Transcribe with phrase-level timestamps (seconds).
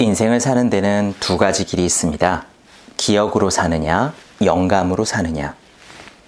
[0.00, 2.46] 인생을 사는 데는 두 가지 길이 있습니다.
[2.96, 5.54] 기억으로 사느냐, 영감으로 사느냐.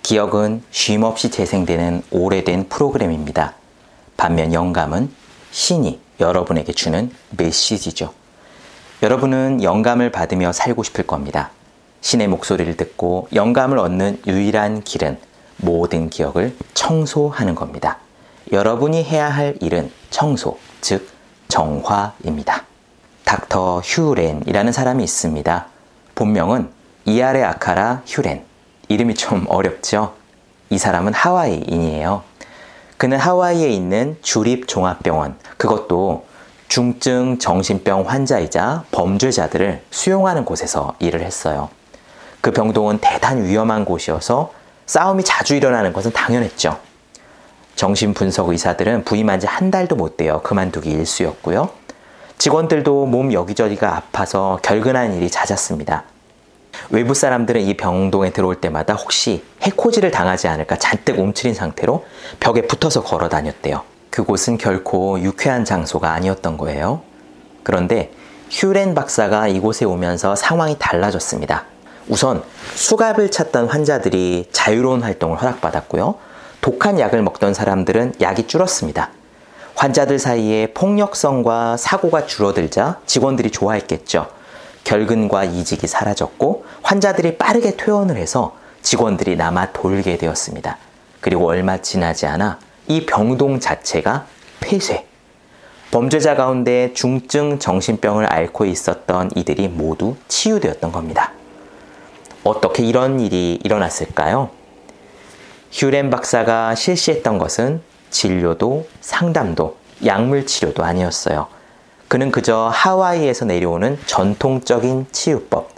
[0.02, 3.54] 기억은 쉼없이 재생되는 오래된 프로그램입니다.
[4.18, 5.10] 반면 영감은
[5.52, 8.12] 신이 여러분에게 주는 메시지죠.
[9.02, 11.50] 여러분은 영감을 받으며 살고 싶을 겁니다.
[12.02, 15.18] 신의 목소리를 듣고 영감을 얻는 유일한 길은
[15.56, 17.96] 모든 기억을 청소하는 겁니다.
[18.52, 21.08] 여러분이 해야 할 일은 청소, 즉,
[21.48, 22.66] 정화입니다.
[23.32, 25.66] 닥터 휴렌이라는 사람이 있습니다.
[26.14, 26.68] 본명은
[27.06, 28.44] 이아레 아카라 휴렌.
[28.88, 30.12] 이름이 좀 어렵죠?
[30.68, 32.24] 이 사람은 하와이인이에요.
[32.98, 36.26] 그는 하와이에 있는 주립종합병원, 그것도
[36.68, 41.70] 중증 정신병 환자이자 범죄자들을 수용하는 곳에서 일을 했어요.
[42.42, 44.52] 그 병동은 대단 위험한 곳이어서
[44.84, 46.78] 싸움이 자주 일어나는 것은 당연했죠.
[47.76, 51.70] 정신분석 의사들은 부임한 지 한 달도 못 되어 그만두기 일쑤였고요.
[52.42, 56.02] 직원들도 몸 여기저기가 아파서 결근한 일이 잦았습니다.
[56.90, 62.04] 외부 사람들은 이 병동에 들어올 때마다 혹시 해코지를 당하지 않을까 잔뜩 움츠린 상태로
[62.40, 63.82] 벽에 붙어서 걸어 다녔대요.
[64.10, 67.02] 그곳은 결코 유쾌한 장소가 아니었던 거예요.
[67.62, 68.10] 그런데
[68.50, 71.66] 휴렌 박사가 이곳에 오면서 상황이 달라졌습니다.
[72.08, 72.42] 우선
[72.74, 76.16] 수갑을 찾던 환자들이 자유로운 활동을 허락받았고요.
[76.60, 79.10] 독한 약을 먹던 사람들은 약이 줄었습니다.
[79.82, 84.28] 환자들 사이에 폭력성과 사고가 줄어들자 직원들이 좋아했겠죠.
[84.84, 90.78] 결근과 이직이 사라졌고 환자들이 빠르게 퇴원을 해서 직원들이 남아 돌게 되었습니다.
[91.20, 94.26] 그리고 얼마 지나지 않아 이 병동 자체가
[94.60, 95.04] 폐쇄.
[95.90, 101.32] 범죄자 가운데 중증 정신병을 앓고 있었던 이들이 모두 치유되었던 겁니다.
[102.44, 104.50] 어떻게 이런 일이 일어났을까요?
[105.72, 111.48] 휴렌 박사가 실시했던 것은 진료도 상담도 약물 치료도 아니었어요.
[112.06, 115.70] 그는 그저 하와이에서 내려오는 전통적인 치유법,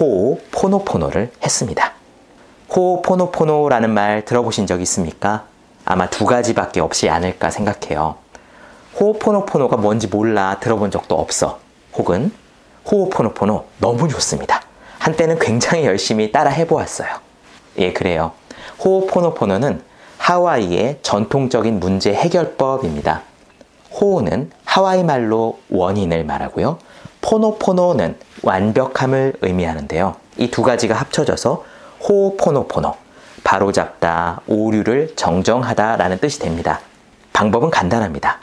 [0.00, 1.92] 호오포노포노를 했습니다.
[2.74, 5.44] 호오포노포노라는 말 들어보신 적 있습니까?
[5.84, 8.16] 아마 두 가지밖에 없지 않을까 생각해요.
[8.98, 11.60] 호오포노포노가 뭔지 몰라 들어본 적도 없어.
[11.94, 12.32] 혹은
[12.90, 14.62] 호오포노포노 너무 좋습니다.
[14.98, 17.08] 한때는 굉장히 열심히 따라 해보았어요.
[17.78, 18.32] 예, 그래요.
[18.84, 19.82] 호오포노포노는
[20.28, 23.22] 하와이의 전통적인 문제 해결법입니다.
[23.98, 26.76] 호우는 하와이 말로 원인을 말하고요.
[27.22, 30.16] 포노포노는 완벽함을 의미하는데요.
[30.36, 31.64] 이 두 가지가 합쳐져서
[32.06, 32.94] 호포노포노,
[33.42, 36.80] 바로잡다, 오류를 정정하다 라는 뜻이 됩니다.
[37.32, 38.40] 방법은 간단합니다.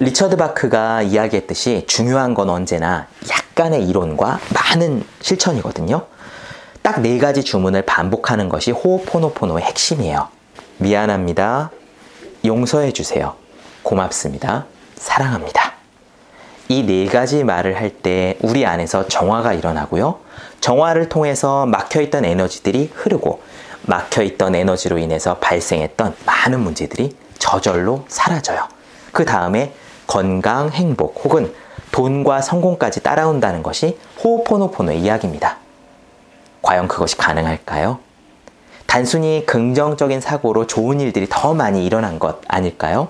[0.00, 6.04] 리처드 바크가 이야기했듯이 중요한 건 언제나 약간의 이론과 많은 실천이거든요.
[6.82, 10.36] 딱 네 가지 주문을 반복하는 것이 호포노포노의 핵심이에요.
[10.78, 11.70] 미안합니다.
[12.44, 13.34] 용서해 주세요.
[13.82, 14.66] 고맙습니다.
[14.96, 15.74] 사랑합니다.
[16.68, 20.18] 이 네 가지 말을 할 때 우리 안에서 정화가 일어나고요.
[20.60, 23.40] 정화를 통해서 막혀있던 에너지들이 흐르고
[23.82, 28.68] 막혀있던 에너지로 인해서 발생했던 많은 문제들이 저절로 사라져요.
[29.12, 29.72] 그 다음에
[30.06, 31.52] 건강, 행복 혹은
[31.90, 35.56] 돈과 성공까지 따라온다는 것이 호포노포노의 이야기입니다.
[36.62, 37.98] 과연 그것이 가능할까요?
[38.88, 43.08] 단순히 긍정적인 사고로 좋은 일들이 더 많이 일어난 것 아닐까요?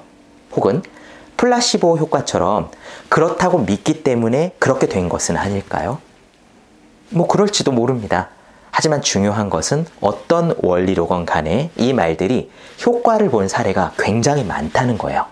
[0.50, 0.82] 혹은
[1.36, 2.72] 플라시보 효과처럼
[3.08, 5.98] 그렇다고 믿기 때문에 그렇게 된 것은 아닐까요?
[7.10, 8.28] 뭐 그럴지도 모릅니다.
[8.72, 12.50] 하지만 중요한 것은 어떤 원리로건 간에 이 말들이
[12.84, 15.26] 효과를 본 사례가 굉장히 많다는 거예요.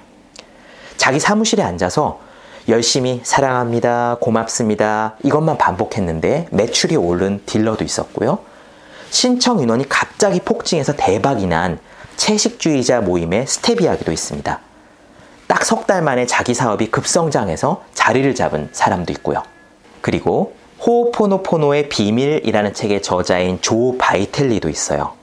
[0.97, 2.21] 자기 사무실에 앉아서
[2.69, 8.39] 열심히 사랑합니다, 고맙습니다, 이것만 반복했는데 매출이 오른 딜러도 있었고요.
[9.17, 11.79] 신청 인원이 갑자기 폭증해서 대박이 난
[12.17, 14.61] 채식주의자 모임의 스테비아기도 있습니다.
[15.47, 19.43] 딱 석 달 만에 자기 사업이 급성장해서 자리를 잡은 사람도 있고요.
[20.03, 20.55] 그리고
[20.87, 25.15] 호포노포노의 비밀이라는 책의 저자인 조 바이텔리도 있어요.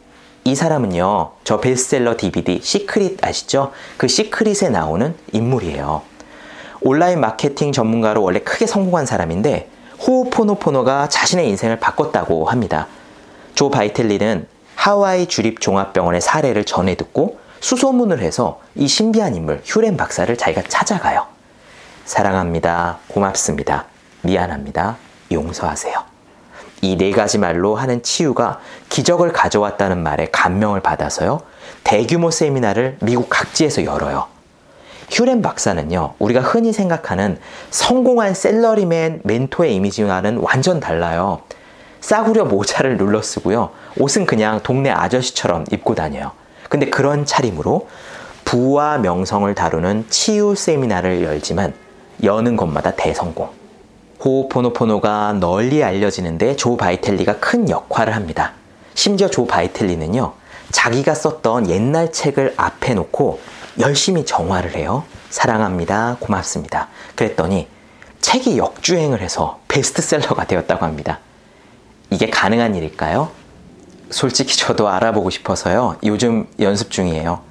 [0.44, 3.74] 이 사람은요, 저 베스트셀러 DVD Secret 아시죠?
[3.98, 6.02] 그 Secret에 나오는 인물이에요.
[6.82, 9.70] 온라인 마케팅 전문가로 원래 크게 성공한 사람인데
[10.08, 12.88] 호포노포노가 자신의 인생을 바꿨다고 합니다.
[13.56, 20.36] 조 바이텔리는 하와이 주립 종합병원의 사례를 전해 듣고 수소문을 해서 이 신비한 인물 휴렌 박사를
[20.36, 21.26] 자기가 찾아가요.
[22.06, 22.98] 사랑합니다.
[23.08, 23.86] 고맙습니다.
[24.22, 24.98] 미안합니다.
[25.32, 26.14] 용서하세요.
[26.82, 28.60] 이 네 가지 말로 하는 치유가
[28.90, 31.40] 기적을 가져왔다는 말에 감명을 받아서요.
[31.86, 34.28] 대규모 세미나를 미국 각지에서 열어요.
[35.10, 37.40] 휴렌 박사는요, 우리가 흔히 생각하는
[37.70, 41.42] 성공한 셀러리맨 멘토의 이미지와는 완전 달라요.
[42.04, 43.70] 싸구려 모자를 눌러 쓰고요.
[43.98, 46.32] 옷은 그냥 동네 아저씨처럼 입고 다녀요.
[46.68, 47.88] 근데 그런 차림으로
[48.44, 51.74] 부와 명성을 다루는 치유 세미나를 열지만
[52.22, 53.50] 여는 곳마다 대성공.
[54.20, 58.52] 호호포노포노가 널리 알려지는데 조 바이텔리가 큰 역할을 합니다.
[58.96, 60.34] 심지어 조 바이텔리는요,
[60.72, 63.40] 자기가 썼던 옛날 책을 앞에 놓고
[63.80, 65.06] 열심히 정화를 해요.
[65.30, 66.18] 사랑합니다.
[66.20, 66.90] 고맙습니다.
[67.16, 67.70] 그랬더니
[68.20, 71.20] 책이 역주행을 해서 베스트셀러가 되었다고 합니다.
[72.14, 73.32] 이게 가능한 일일까요?
[74.12, 75.96] 솔직히 저도 알아보고 싶어서요.
[76.04, 77.42] 요즘 연습 중이에요.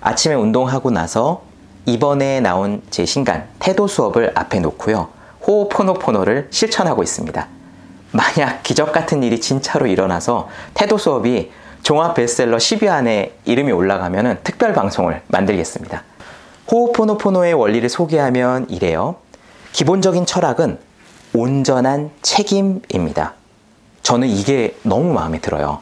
[0.00, 1.42] 아침에 운동하고 나서
[1.86, 5.08] 이번에 나온 제 신간 태도 수업을 앞에 놓고요.
[5.46, 7.46] 호호포노포노를 실천하고 있습니다.
[8.10, 11.52] 만약 기적 같은 일이 진짜로 일어나서 태도 수업이
[11.84, 16.02] 종합 베스트셀러 10위 안에 이름이 올라가면 특별 방송을 만들겠습니다.
[16.68, 19.14] 호호포노포노의 원리를 소개하면 이래요.
[19.72, 20.80] 기본적인 철학은
[21.32, 23.34] 온전한 책임입니다.
[24.10, 25.78] 저는 이게 너무 마음에 들어요.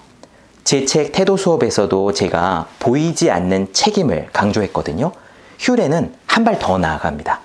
[0.63, 5.13] 제 책 태도 수업에서도 제가 보이지 않는 책임을 강조했거든요.
[5.59, 7.41] 휴레는 한 발 더 나아갑니다.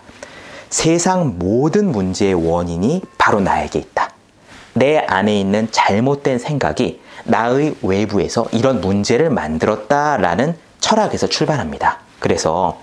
[0.69, 4.09] 세상 모든 문제의 원인이 바로 나에게 있다.
[4.73, 11.99] 내 안에 있는 잘못된 생각이 나의 외부에서 이런 문제를 만들었다라는 철학에서 출발합니다.
[12.19, 12.81] 그래서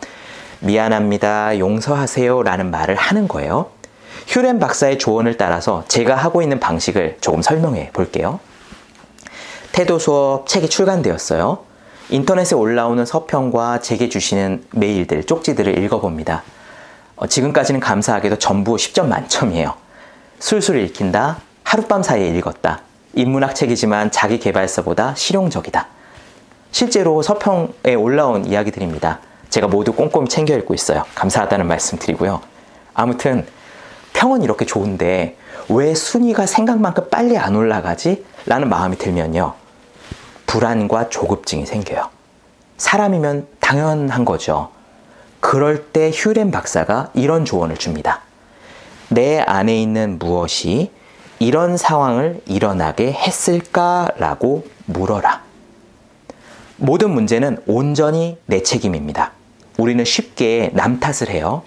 [0.60, 3.66] 미안합니다, 용서하세요 라는 말을 하는 거예요.
[4.26, 8.40] 휴렌 박사의 조언을 따라서 제가 하고 있는 방식을 조금 설명해 볼게요.
[9.72, 11.58] 태도 수업 책이 출간되었어요.
[12.10, 16.42] 인터넷에 올라오는 서평과 제게 주시는 메일들, 쪽지들을 읽어봅니다.
[17.16, 19.74] 어, 지금까지는 감사하게도 전부 10점 만점이에요.
[20.40, 22.80] 술술 읽힌다, 하룻밤 사이에 읽었다.
[23.14, 25.86] 인문학 책이지만 자기 개발서보다 실용적이다.
[26.72, 29.20] 실제로 서평에 올라온 이야기들입니다.
[29.50, 31.04] 제가 모두 꼼꼼히 챙겨 읽고 있어요.
[31.14, 32.40] 감사하다는 말씀 드리고요.
[32.94, 33.46] 아무튼
[34.20, 35.34] 평은 이렇게 좋은데
[35.70, 38.22] 왜 순위가 생각만큼 빨리 안 올라가지?
[38.44, 39.54] 라는 마음이 들면요.
[40.46, 42.10] 불안과 조급증이 생겨요.
[42.76, 44.72] 사람이면 당연한 거죠.
[45.40, 48.20] 그럴 때 휴렌 박사가 이런 조언을 줍니다.
[49.08, 50.90] 내 안에 있는 무엇이
[51.38, 55.40] 이런 상황을 일어나게 했을까라고 물어라.
[56.76, 59.32] 모든 문제는 온전히 내 책임입니다.
[59.78, 61.62] 우리는 쉽게 남 탓을 해요.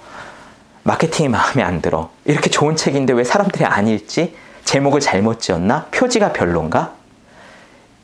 [0.84, 2.10] 마케팅이 마음에 안 들어.
[2.26, 4.36] 이렇게 좋은 책인데 왜 사람들이 안 읽지?
[4.66, 5.86] 제목을 잘못 지었나?
[5.92, 6.94] 표지가 별론가?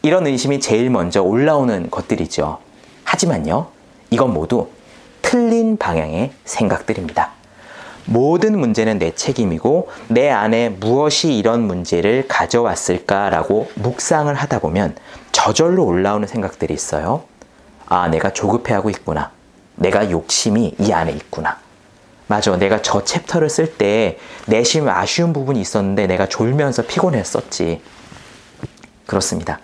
[0.01, 2.59] 이런 의심이 제일 먼저 올라오는 것들이죠.
[3.03, 3.67] 하지만요,
[4.11, 4.69] 이건 모두
[5.21, 7.31] 틀린 방향의 생각들입니다.
[8.05, 14.95] 모든 문제는 내 책임이고 내 안에 무엇이 이런 문제를 가져왔을까라고 묵상을 하다 보면
[15.31, 17.23] 저절로 올라오는 생각들이 있어요.
[17.87, 19.31] 아, 내가 조급해하고 있구나.
[19.75, 21.57] 내가 욕심이 이 안에 있구나.
[22.29, 22.55] 맞아.
[22.57, 27.81] 내가 저 챕터를 쓸 때 내심 아쉬운 부분이 있었는데 내가 졸면서 피곤했었지.
[29.07, 29.59] 그렇습니다.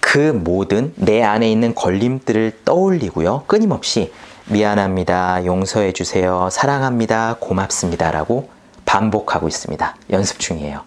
[0.00, 3.44] 그 모든 내 안에 있는 걸림들을 떠올리고요.
[3.46, 4.14] 끊임없이
[4.46, 5.44] 미안합니다.
[5.44, 6.48] 용서해 주세요.
[6.50, 7.36] 사랑합니다.
[7.38, 8.10] 고맙습니다.
[8.10, 8.48] 라고
[8.86, 9.94] 반복하고 있습니다.
[10.10, 10.80] 연습 중이에요.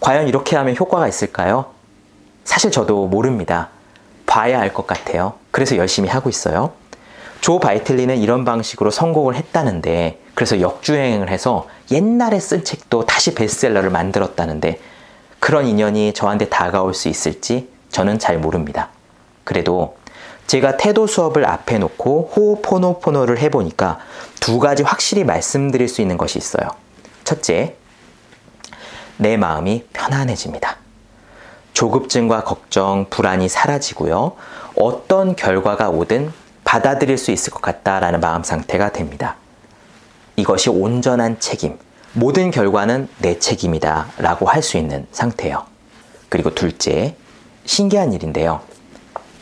[0.00, 1.66] 과연 이렇게 하면 효과가 있을까요?
[2.42, 3.68] 사실 저도 모릅니다.
[4.26, 5.34] 봐야 알 것 같아요.
[5.52, 6.72] 그래서 열심히 하고 있어요.
[7.40, 14.80] 조 바이틀리는 이런 방식으로 성공을 했다는데, 그래서 역주행을 해서 옛날에 쓴 책도 다시 베스트셀러를 만들었다는데,
[15.38, 18.90] 그런 인연이 저한테 다가올 수 있을지 저는 잘 모릅니다.
[19.44, 19.96] 그래도
[20.46, 23.98] 제가 태도 수업을 앞에 놓고 호포노포노를 해보니까
[24.40, 26.68] 두 가지 확실히 말씀드릴 수 있는 것이 있어요.
[27.24, 27.76] 첫째,
[29.16, 30.76] 내 마음이 편안해집니다.
[31.72, 34.32] 조급증과 걱정, 불안이 사라지고요.
[34.76, 36.32] 어떤 결과가 오든
[36.70, 39.34] 받아들일 수 있을 것 같다라는 마음 상태가 됩니다.
[40.36, 41.76] 이것이 온전한 책임,
[42.12, 45.64] 모든 결과는 내 책임이다 라고 할 수 있는 상태예요.
[46.28, 47.16] 그리고 둘째,
[47.64, 48.60] 신기한 일인데요.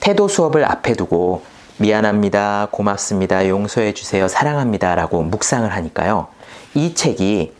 [0.00, 1.42] 태도 수업을 앞에 두고
[1.76, 6.28] 미안합니다, 고맙습니다, 용서해 주세요, 사랑합니다 라고 묵상을 하니까요.
[6.72, 7.52] 이 책이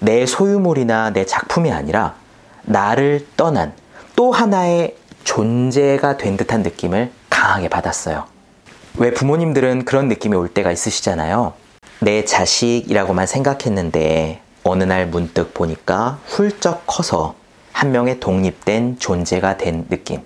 [0.00, 2.16] 내 소유물이나 내 작품이 아니라
[2.62, 3.72] 나를 떠난
[4.16, 8.31] 또 하나의 존재가 된 듯한 느낌을 강하게 받았어요.
[8.98, 11.54] 왜 부모님들은 그런 느낌이 올 때가 있으시잖아요.
[12.00, 17.34] 내 자식이라고만 생각했는데 어느 날 문득 보니까 훌쩍 커서
[17.72, 20.20] 한 명의 독립된 존재가 된 느낌.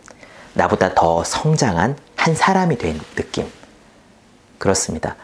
[0.54, 3.46] 나보다 더 성장한 한 사람이 된 느낌.
[4.58, 5.14] 그렇습니다.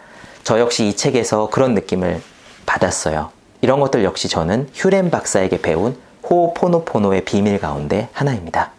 [0.43, 2.21] 저 역시 이 책에서 그런 느낌을
[2.65, 3.31] 받았어요.
[3.61, 5.97] 이런 것들 역시 저는 휴렌 박사에게 배운
[6.29, 8.71] 호포노포노의 비밀 가운데 하나입니다.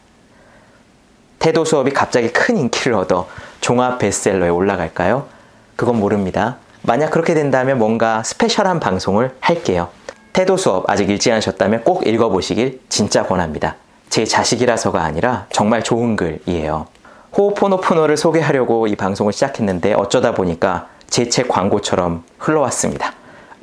[1.38, 3.28] 태도 수업이 갑자기 큰 인기를 얻어
[3.64, 5.24] 종합 베스트셀러에 올라갈까요?
[5.74, 6.58] 그건 모릅니다.
[6.82, 9.88] 만약 그렇게 된다면 뭔가 스페셜한 방송을 할게요.
[10.34, 13.76] 태도 수업 아직 읽지 않으셨다면 꼭 읽어보시길 진짜 권합니다.
[14.10, 16.88] 제 자식이라서가 아니라 정말 좋은 글이에요.
[17.38, 23.14] 호포노포노를 소개하려고 이 방송을 시작했는데 어쩌다 보니까 제 책 광고처럼 흘러왔습니다.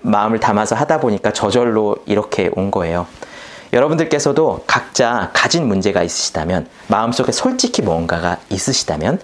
[0.02, 3.06] 마음을 담아서 하다 보니까 저절로 이렇게 온 거예요.
[3.72, 9.20] 여러분들께서도 각자 가진 문제가 있으시다면, 마음속에 솔직히 뭔가가 있으시다면,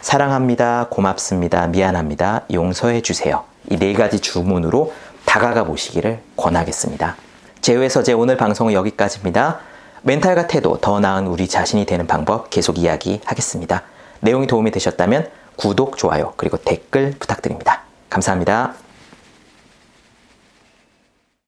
[0.00, 3.44] 사랑합니다, 고맙습니다, 미안합니다, 용서해 주세요.
[3.70, 4.92] 이 네 가지 주문으로
[5.26, 7.16] 다가가 보시기를 권하겠습니다.
[7.60, 9.58] 제외서 제 오늘 방송은 여기까지입니다.
[10.02, 13.82] 멘탈과 태도, 더 나은 우리 자신이 되는 방법 계속 이야기하겠습니다.
[14.20, 17.82] 내용이 도움이 되셨다면 구독, 좋아요, 그리고 댓글 부탁드립니다.
[18.08, 18.74] 감사합니다.